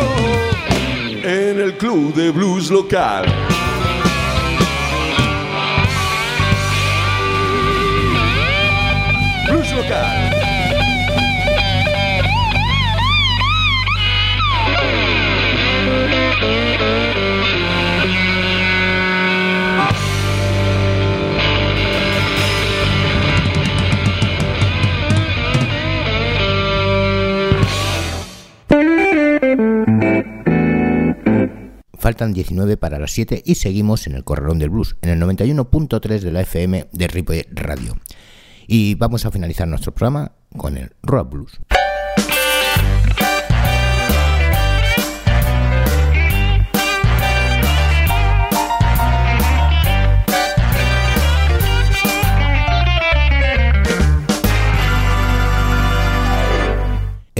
en 1.24 1.60
el 1.60 1.76
club 1.76 2.14
de 2.14 2.30
blues 2.30 2.70
local. 2.70 3.24
Faltan 32.10 32.32
19 32.32 32.76
para 32.76 32.98
las 32.98 33.12
7 33.12 33.40
y 33.46 33.54
seguimos 33.54 34.08
en 34.08 34.16
el 34.16 34.24
Corralón 34.24 34.58
del 34.58 34.70
Blues, 34.70 34.96
en 35.00 35.10
el 35.10 35.20
91.3 35.20 36.18
de 36.18 36.32
la 36.32 36.40
FM 36.40 36.88
de 36.90 37.06
Ripollet 37.06 37.46
Radio. 37.52 37.96
Y 38.66 38.96
vamos 38.96 39.26
a 39.26 39.30
finalizar 39.30 39.68
nuestro 39.68 39.94
programa 39.94 40.32
con 40.56 40.76
el 40.76 40.90
Rock 41.04 41.30
Blues. 41.30 41.60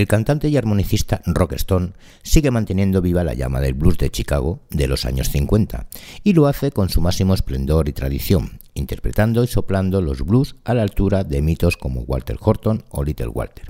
El 0.01 0.07
cantante 0.07 0.49
y 0.49 0.57
armonicista 0.57 1.21
Rock 1.27 1.53
Stone 1.53 1.93
sigue 2.23 2.51
manteniendo 2.51 3.03
viva 3.03 3.23
la 3.23 3.35
llama 3.35 3.61
del 3.61 3.75
blues 3.75 3.99
de 3.99 4.09
Chicago 4.09 4.61
de 4.71 4.87
los 4.87 5.05
años 5.05 5.29
50 5.29 5.89
y 6.25 6.33
lo 6.33 6.47
hace 6.47 6.71
con 6.71 6.89
su 6.89 7.03
máximo 7.03 7.35
esplendor 7.35 7.87
y 7.87 7.93
tradición, 7.93 8.61
interpretando 8.73 9.45
y 9.45 9.47
soplando 9.47 10.01
los 10.01 10.23
blues 10.23 10.57
a 10.65 10.73
la 10.73 10.81
altura 10.81 11.23
de 11.23 11.43
mitos 11.43 11.77
como 11.77 12.01
Walter 12.01 12.39
Horton 12.41 12.83
o 12.89 13.05
Little 13.05 13.29
Walter. 13.29 13.67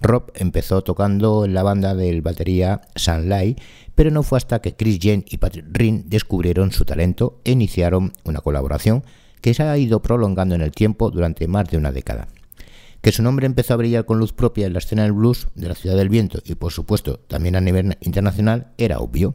Rob 0.00 0.32
empezó 0.34 0.82
tocando 0.82 1.44
en 1.44 1.54
la 1.54 1.62
banda 1.62 1.94
del 1.94 2.22
batería 2.22 2.80
Sun 2.96 3.28
Lai, 3.28 3.54
pero 3.94 4.10
no 4.10 4.24
fue 4.24 4.38
hasta 4.38 4.60
que 4.60 4.74
Chris 4.74 4.98
Jen 5.00 5.24
y 5.28 5.36
Patrick 5.36 5.66
Rin 5.70 6.06
descubrieron 6.08 6.72
su 6.72 6.84
talento 6.84 7.40
e 7.44 7.52
iniciaron 7.52 8.14
una 8.24 8.40
colaboración 8.40 9.04
que 9.40 9.54
se 9.54 9.62
ha 9.62 9.78
ido 9.78 10.02
prolongando 10.02 10.56
en 10.56 10.62
el 10.62 10.72
tiempo 10.72 11.12
durante 11.12 11.46
más 11.46 11.70
de 11.70 11.76
una 11.76 11.92
década. 11.92 12.26
Que 13.02 13.10
su 13.10 13.22
nombre 13.22 13.46
empezó 13.46 13.74
a 13.74 13.76
brillar 13.76 14.04
con 14.06 14.20
luz 14.20 14.32
propia 14.32 14.66
en 14.66 14.74
la 14.74 14.78
escena 14.78 15.02
del 15.02 15.12
blues 15.12 15.48
de 15.56 15.68
la 15.68 15.74
Ciudad 15.74 15.96
del 15.96 16.08
Viento 16.08 16.38
y 16.44 16.54
por 16.54 16.72
supuesto 16.72 17.18
también 17.18 17.56
a 17.56 17.60
nivel 17.60 17.98
internacional 18.00 18.68
era 18.78 19.00
obvio. 19.00 19.34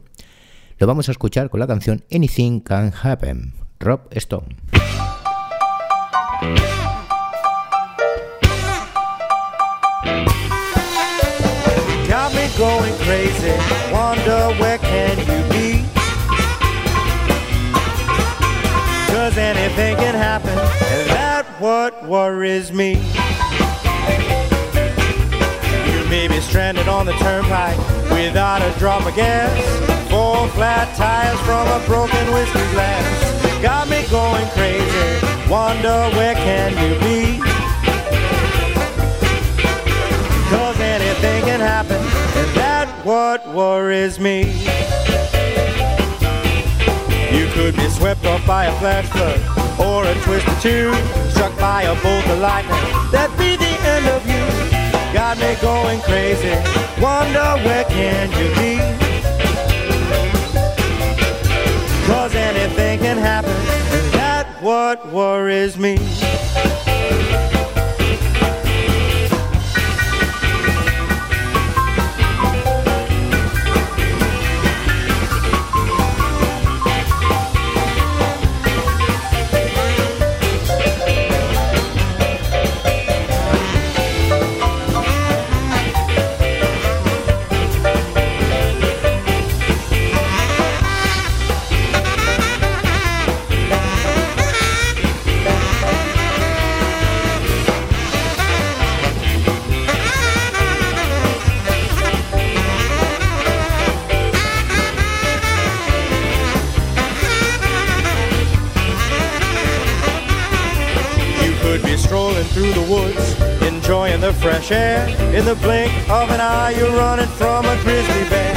Lo 0.78 0.86
vamos 0.86 1.08
a 1.08 1.12
escuchar 1.12 1.50
con 1.50 1.60
la 1.60 1.66
canción 1.66 2.02
Anything 2.10 2.60
Can 2.60 2.94
Happen, 3.02 3.52
Rob 3.78 4.08
Stone. 4.12 4.56
Cause 19.28 19.36
anything 19.36 19.94
can 19.96 20.14
happen, 20.14 20.48
and 20.48 21.10
that's 21.10 21.48
what 21.60 22.02
worries 22.08 22.72
me. 22.72 22.94
You 25.84 26.08
may 26.08 26.28
be 26.28 26.40
stranded 26.40 26.88
on 26.88 27.04
the 27.04 27.12
turnpike 27.12 27.76
without 28.10 28.62
a 28.62 28.72
drop 28.78 29.04
of 29.04 29.14
gas. 29.14 29.52
Four 30.08 30.48
flat 30.56 30.96
tires 30.96 31.38
from 31.40 31.68
a 31.68 31.86
broken 31.86 32.32
whiskey 32.32 32.66
glass. 32.72 33.60
Got 33.60 33.90
me 33.90 34.02
going 34.10 34.46
crazy. 34.56 35.26
Wonder 35.46 36.08
where 36.16 36.34
can 36.34 36.72
you 36.80 36.98
be? 37.00 37.38
Cause 40.48 40.80
anything 40.80 41.44
can 41.44 41.60
happen, 41.60 42.00
and 42.00 42.56
that's 42.56 43.04
what 43.04 43.46
worries 43.52 44.18
me. 44.18 44.64
Could 47.58 47.74
be 47.74 47.88
swept 47.88 48.24
off 48.24 48.46
by 48.46 48.66
a 48.66 48.78
flash 48.78 49.04
flood 49.08 49.40
or 49.80 50.04
a 50.04 50.14
twist 50.22 50.46
twisted 50.46 50.62
tube, 50.62 50.94
struck 51.32 51.58
by 51.58 51.82
a 51.82 51.94
bolt 52.04 52.24
of 52.28 52.38
lightning. 52.38 52.78
That'd 53.10 53.36
be 53.36 53.56
the 53.56 53.74
end 53.82 54.06
of 54.06 54.24
you. 54.30 54.44
Got 55.12 55.38
me 55.38 55.56
going 55.60 56.00
crazy. 56.02 56.54
Wonder 57.02 57.60
where 57.66 57.84
can 57.86 58.30
you 58.38 58.48
be? 58.54 58.78
Cause 62.06 62.32
anything 62.36 63.00
can 63.00 63.18
happen, 63.18 63.50
and 63.50 64.14
that's 64.14 64.62
what 64.62 65.12
worries 65.12 65.76
me. 65.76 65.96
Enjoying 114.70 115.06
the 115.08 115.16
fresh 115.18 115.18
air. 115.18 115.36
In 115.36 115.44
the 115.44 115.54
blink 115.56 115.92
of 116.10 116.30
an 116.30 116.40
eye, 116.40 116.74
you're 116.76 116.92
running 116.92 117.26
from 117.26 117.64
a 117.64 117.76
grizzly 117.82 118.28
bear. 118.28 118.54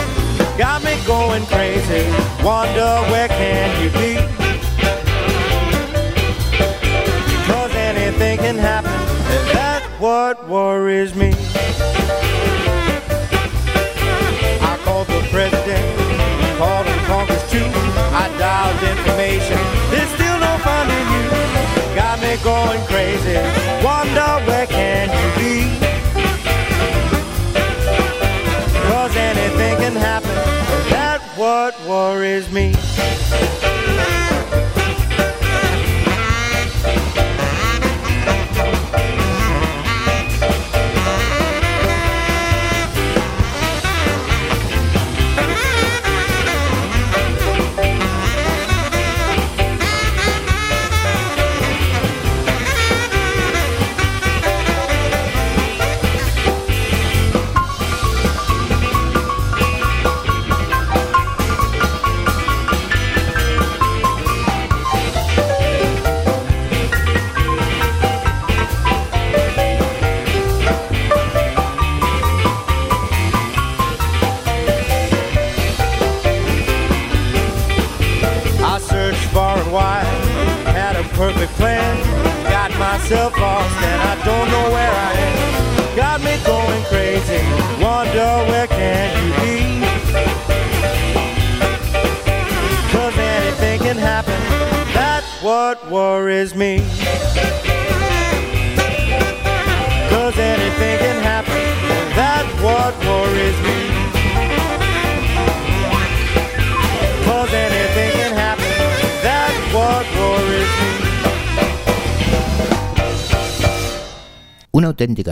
Got 0.58 0.84
me 0.84 0.96
going 1.08 1.46
crazy, 1.46 2.06
wonder 2.44 3.02
where 3.10 3.28
can 3.28 3.84
you 3.84 3.90
be? 3.92 4.16
Cause 7.48 7.74
anything 7.76 8.38
can 8.40 8.58
happen, 8.58 8.92
and 8.92 9.50
that's 9.50 9.86
what 10.00 10.48
worries 10.48 11.16
me. 11.16 11.34
I 14.62 14.78
called 14.84 15.08
the 15.08 15.22
president, 15.32 16.58
called 16.58 16.88
in 16.88 17.00
Congress 17.06 17.52
too. 17.52 17.66
I 18.14 18.30
dialed 18.38 18.84
information, 18.84 19.60
there's 19.90 20.10
still 20.16 20.40
no 20.40 20.58
finding 20.60 21.08
you. 21.16 21.26
Got 21.96 22.20
me 22.22 22.38
going 22.44 22.82
crazy, 22.88 23.38
wonder 23.84 24.46
where 24.48 24.68
can 24.68 25.10
you 25.10 25.28
be? 25.42 25.91
Me. 32.50 33.81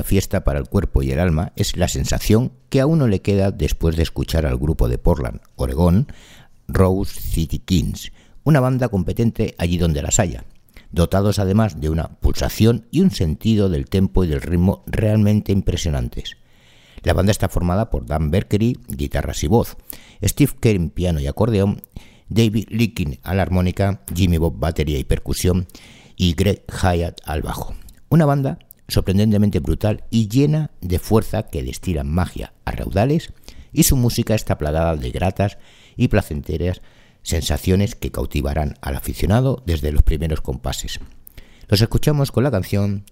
Fiesta 0.10 0.44
para 0.44 0.58
el 0.58 0.68
cuerpo 0.68 1.04
y 1.04 1.12
el 1.12 1.20
alma 1.20 1.54
es 1.56 1.78
la 1.78 1.88
sensación 1.88 2.52
que 2.70 2.82
a 2.82 2.88
uno 2.88 3.08
le 3.08 3.22
queda 3.22 3.52
después 3.52 3.96
de 3.96 4.02
escuchar 4.02 4.48
al 4.48 4.58
grupo 4.58 4.90
de 4.90 4.98
Portland, 4.98 5.40
Oregón, 5.56 6.08
Rose 6.68 7.14
City 7.22 7.60
Kings, 7.60 8.12
una 8.44 8.60
banda 8.60 8.90
competente 8.90 9.54
allí 9.60 9.78
donde 9.78 10.02
las 10.02 10.20
haya, 10.20 10.46
dotados 10.92 11.38
además 11.38 11.80
de 11.80 11.92
una 11.92 12.08
pulsación 12.08 12.88
y 12.90 13.02
un 13.02 13.12
sentido 13.12 13.70
del 13.70 13.86
tempo 13.86 14.24
y 14.24 14.28
del 14.28 14.42
ritmo 14.42 14.84
realmente 14.88 15.52
impresionantes. 15.52 16.38
La 17.04 17.14
banda 17.14 17.30
está 17.32 17.48
formada 17.48 17.92
por 17.92 18.08
Dan 18.08 18.32
Berkery, 18.32 18.80
guitarras 18.88 19.44
y 19.44 19.48
voz, 19.48 19.78
Steve 20.24 20.54
Kerr 20.60 20.90
piano 20.90 21.20
y 21.20 21.28
acordeón, 21.28 21.84
David 22.30 22.66
Lickin 22.70 23.20
a 23.22 23.32
armónica, 23.34 24.02
Jimmy 24.12 24.40
Bob 24.40 24.58
batería 24.58 24.98
y 24.98 25.04
percusión 25.04 25.68
y 26.16 26.34
Greg 26.34 26.66
Hyatt 26.68 27.22
al 27.26 27.44
bajo. 27.44 27.76
Una 28.10 28.26
banda 28.26 28.58
sorprendentemente 28.90 29.60
brutal 29.60 30.04
y 30.10 30.28
llena 30.28 30.72
de 30.82 31.00
fuerza 31.00 31.44
que 31.44 31.64
destila 31.64 32.04
magia 32.04 32.54
a 32.66 32.72
raudales 32.72 33.34
y 33.72 33.84
su 33.84 33.96
música 33.96 34.36
está 34.36 34.58
plagada 34.58 34.96
de 34.96 35.12
gratas 35.12 35.58
y 35.96 36.08
placenteras 36.08 36.82
sensaciones 37.22 37.96
que 37.96 38.12
cautivarán 38.12 38.76
al 38.82 38.96
aficionado 38.96 39.62
desde 39.66 39.92
los 39.92 40.04
primeros 40.04 40.42
compases. 40.42 41.00
Los 41.68 41.82
escuchamos 41.82 42.32
con 42.32 42.44
la 42.44 42.52
canción 42.52 43.06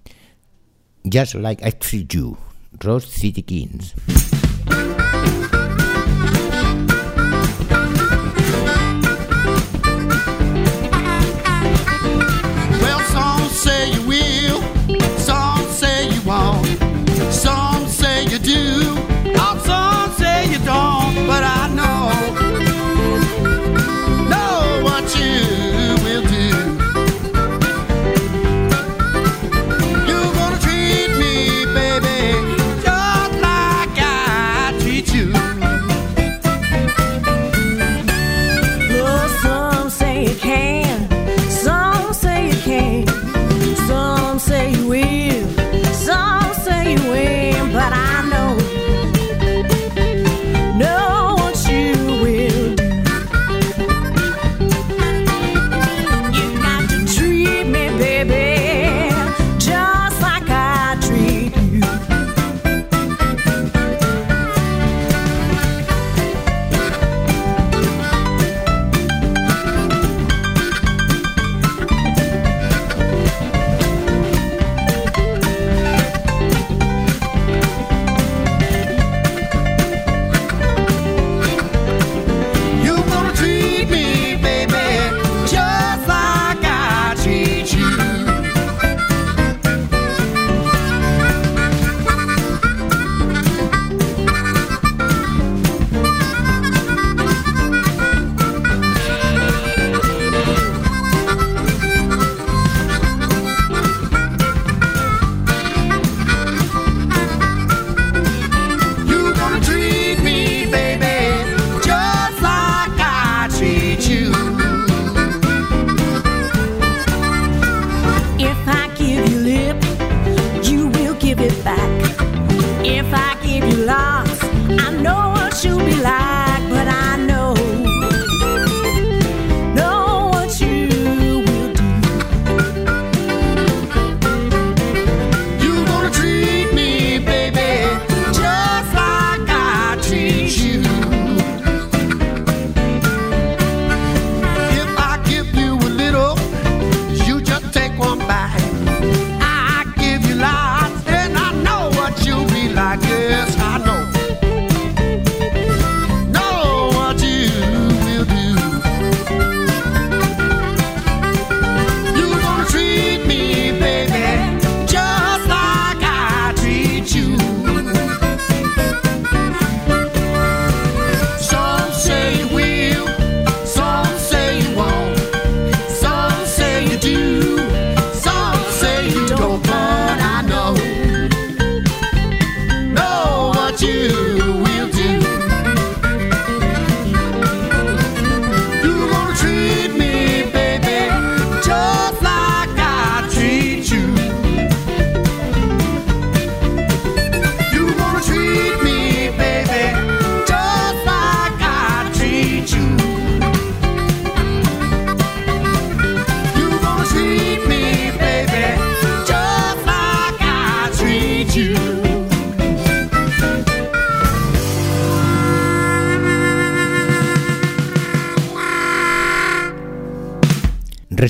Just 1.03 1.35
Like 1.35 1.67
I 1.67 1.71
Treat 1.73 2.07
You, 2.09 2.37
Rose 2.79 3.07
City 3.07 3.43
Kings. 3.43 3.93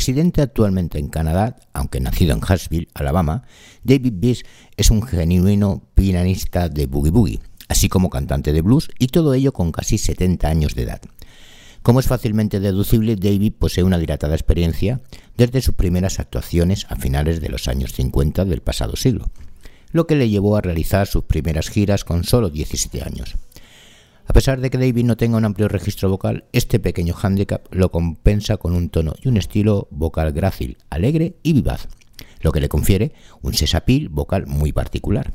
Residente 0.07 0.41
actualmente 0.41 0.99
en 0.99 1.09
Canadá, 1.09 1.57
aunque 1.73 1.99
nacido 1.99 2.31
en 2.31 2.39
Huntsville, 2.39 2.87
Alabama, 2.93 3.43
David 3.83 4.13
Biss 4.15 4.45
es 4.77 4.89
un 4.89 5.03
genuino 5.03 5.83
pianista 5.95 6.69
de 6.69 6.85
boogie 6.85 7.11
boogie, 7.11 7.41
así 7.67 7.89
como 7.89 8.09
cantante 8.09 8.53
de 8.53 8.61
blues, 8.61 8.87
y 8.99 9.07
todo 9.07 9.33
ello 9.33 9.51
con 9.51 9.73
casi 9.73 9.97
70 9.97 10.47
años 10.47 10.75
de 10.75 10.83
edad. 10.83 11.01
Como 11.81 11.99
es 11.99 12.07
fácilmente 12.07 12.61
deducible, 12.61 13.17
David 13.17 13.55
posee 13.59 13.83
una 13.83 13.97
dilatada 13.97 14.33
experiencia 14.33 15.01
desde 15.35 15.61
sus 15.61 15.75
primeras 15.75 16.21
actuaciones 16.21 16.85
a 16.87 16.95
finales 16.95 17.41
de 17.41 17.49
los 17.49 17.67
años 17.67 17.91
50 17.91 18.45
del 18.45 18.61
pasado 18.61 18.95
siglo, 18.95 19.29
lo 19.91 20.07
que 20.07 20.15
le 20.15 20.29
llevó 20.29 20.55
a 20.55 20.61
realizar 20.61 21.07
sus 21.07 21.25
primeras 21.25 21.67
giras 21.67 22.05
con 22.05 22.23
solo 22.23 22.49
17 22.49 23.03
años. 23.03 23.35
A 24.27 24.33
pesar 24.33 24.59
de 24.59 24.69
que 24.69 24.77
David 24.77 25.05
no 25.05 25.15
tenga 25.15 25.37
un 25.37 25.45
amplio 25.45 25.69
registro 25.69 26.09
vocal, 26.09 26.43
este 26.51 26.79
pequeño 26.79 27.13
hándicap 27.13 27.73
lo 27.73 27.91
compensa 27.91 28.57
con 28.57 28.75
un 28.75 28.89
tono 28.89 29.13
y 29.21 29.29
un 29.29 29.37
estilo 29.37 29.87
vocal 29.89 30.33
grácil, 30.33 30.77
alegre 30.89 31.37
y 31.43 31.53
vivaz, 31.53 31.87
lo 32.41 32.51
que 32.51 32.59
le 32.59 32.67
confiere 32.67 33.13
un 33.41 33.53
sesapil 33.53 34.09
vocal 34.09 34.45
muy 34.45 34.73
particular. 34.73 35.31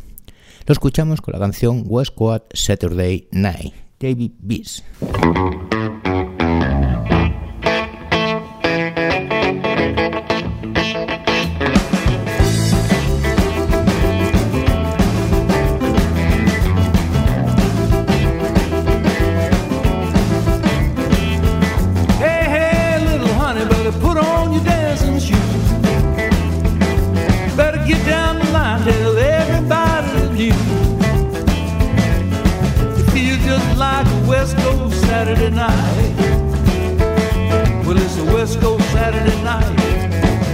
Lo 0.67 0.73
escuchamos 0.73 1.23
con 1.23 1.33
la 1.33 1.41
canción 1.41 1.85
West 1.87 2.15
Coast 2.15 2.45
Saturday 2.53 3.29
Night, 3.33 3.73
David 3.99 4.33
Bees. 4.39 4.85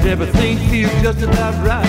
Everything 0.08 0.56
feels 0.70 0.90
just 1.02 1.20
about 1.20 1.54
right. 1.66 1.86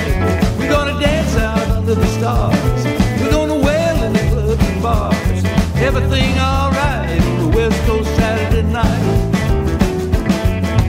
We're 0.60 0.70
gonna 0.70 1.00
dance 1.00 1.38
out 1.38 1.70
under 1.70 1.96
the 1.96 2.06
stars. 2.08 2.84
We're 3.22 3.32
gonna 3.32 3.56
wail 3.56 4.04
in 4.04 4.12
the 4.12 4.20
clubs 4.30 4.62
and 4.62 4.84
bars. 4.84 5.44
Everything 5.78 6.38
alright 6.38 7.22
on 7.22 7.50
the 7.50 7.58
West 7.58 7.82
Coast 7.86 8.14
Saturday 8.18 8.64
night. 8.74 9.04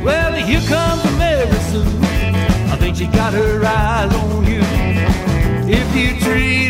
Well, 0.04 0.32
here 0.32 0.60
comes 0.68 1.04
Mary 1.18 1.46
Sue. 1.70 1.84
I 2.72 2.76
think 2.80 2.96
she 2.96 3.06
got 3.06 3.32
her 3.32 3.64
eyes 3.64 4.12
on 4.12 4.44
you. 4.46 4.62
If 5.72 5.86
you 5.94 6.18
treat 6.18 6.69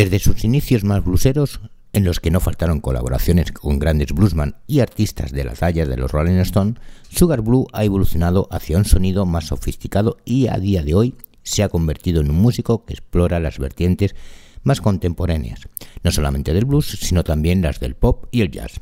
Desde 0.00 0.18
sus 0.18 0.44
inicios 0.44 0.82
más 0.82 1.04
bluseros, 1.04 1.60
en 1.92 2.04
los 2.04 2.20
que 2.20 2.30
no 2.30 2.40
faltaron 2.40 2.80
colaboraciones 2.80 3.52
con 3.52 3.78
grandes 3.78 4.14
bluesman 4.14 4.56
y 4.66 4.80
artistas 4.80 5.30
de 5.30 5.44
las 5.44 5.58
tallas 5.58 5.88
de 5.88 5.98
los 5.98 6.10
Rolling 6.10 6.38
Stones, 6.38 6.80
Sugar 7.10 7.42
Blue 7.42 7.66
ha 7.74 7.84
evolucionado 7.84 8.48
hacia 8.50 8.78
un 8.78 8.86
sonido 8.86 9.26
más 9.26 9.48
sofisticado 9.48 10.16
y 10.24 10.46
a 10.46 10.56
día 10.56 10.82
de 10.82 10.94
hoy 10.94 11.16
se 11.42 11.62
ha 11.62 11.68
convertido 11.68 12.22
en 12.22 12.30
un 12.30 12.36
músico 12.36 12.86
que 12.86 12.94
explora 12.94 13.40
las 13.40 13.58
vertientes 13.58 14.14
más 14.62 14.80
contemporáneas, 14.80 15.68
no 16.02 16.10
solamente 16.10 16.54
del 16.54 16.64
blues, 16.64 16.96
sino 16.98 17.22
también 17.22 17.60
las 17.60 17.78
del 17.78 17.94
pop 17.94 18.24
y 18.30 18.40
el 18.40 18.50
jazz, 18.50 18.80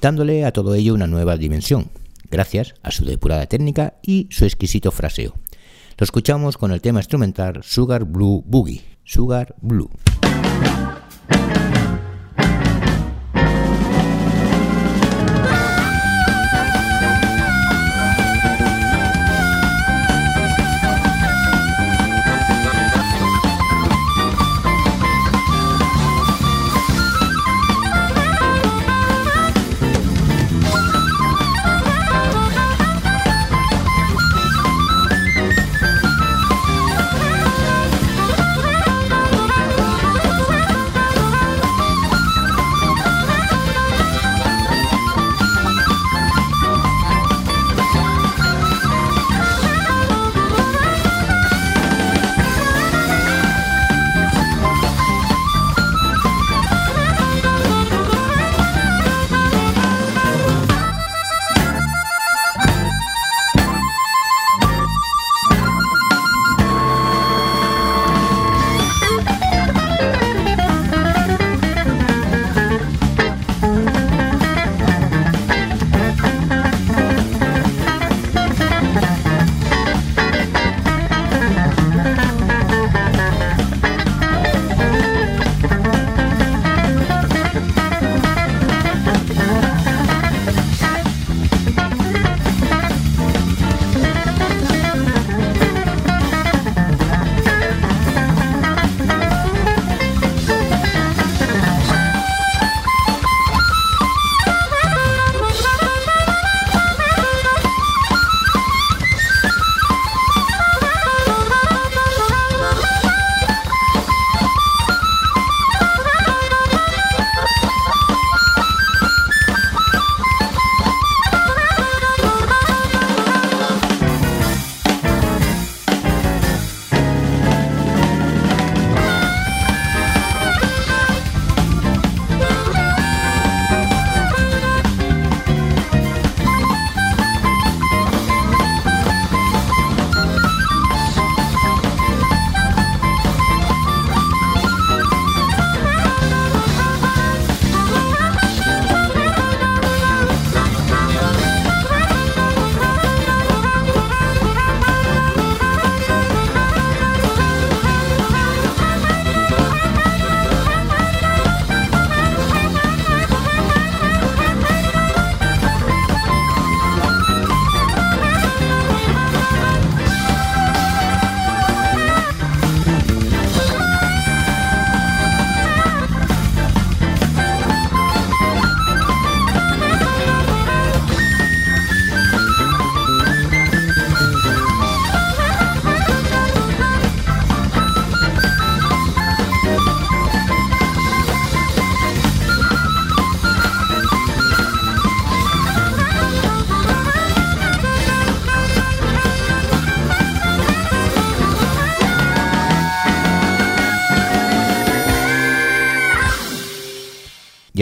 dándole 0.00 0.46
a 0.46 0.54
todo 0.54 0.74
ello 0.74 0.94
una 0.94 1.06
nueva 1.06 1.36
dimensión, 1.36 1.90
gracias 2.30 2.72
a 2.82 2.92
su 2.92 3.04
depurada 3.04 3.44
técnica 3.44 3.98
y 4.00 4.26
su 4.30 4.46
exquisito 4.46 4.90
fraseo. 4.90 5.34
Lo 5.98 6.04
escuchamos 6.04 6.56
con 6.56 6.72
el 6.72 6.80
tema 6.80 7.00
instrumental 7.00 7.60
Sugar 7.62 8.06
Blue 8.06 8.42
Boogie, 8.46 8.82
Sugar 9.04 9.54
Blue. 9.60 9.90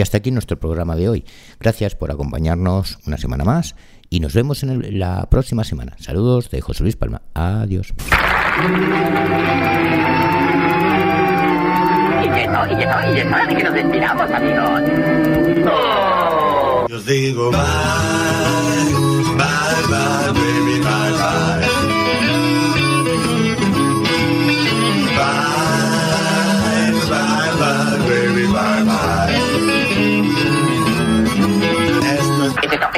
Hasta 0.05 0.17
aquí 0.19 0.31
nuestro 0.31 0.59
programa 0.59 0.95
de 0.95 1.09
hoy. 1.09 1.25
Gracias 1.59 1.95
por 1.95 2.11
acompañarnos 2.11 2.99
una 3.07 3.17
semana 3.17 3.43
más 3.43 3.75
y 4.09 4.19
nos 4.19 4.33
vemos 4.33 4.61
en 4.63 4.69
el- 4.69 4.99
la 4.99 5.27
próxima 5.29 5.63
semana. 5.63 5.93
Saludos 5.99 6.49
de 6.51 6.61
José 6.61 6.83
Luis 6.83 6.95
Palma. 6.95 7.21
Adiós. 7.33 7.93
Y 12.23 12.27
que 12.29 12.47
no, 12.47 12.65
y 12.71 12.75
que 12.77 12.85
no, 12.85 13.13
y 13.15 13.19
es 13.19 13.25
hora 13.25 13.47
de 13.47 13.55
que 13.55 13.63
nos 13.63 13.73
despidamos, 13.73 14.31
amigos. 14.31 14.81
Yo 16.89 16.95
os 16.97 17.05
digo 17.05 17.51
bye, 17.51 17.59
bye, 19.37 19.81
bye, 19.89 20.31
baby, 20.33 20.79
bye, 20.81 21.11
bye. 21.19 21.65
Bye, 25.17 26.91
bye, 27.09 27.49
bye, 27.59 27.97
baby, 28.07 28.45
bye, 28.47 28.83
bye. 28.83 29.14